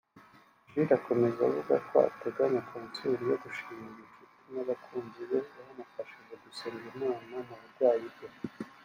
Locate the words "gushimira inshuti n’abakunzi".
3.43-5.21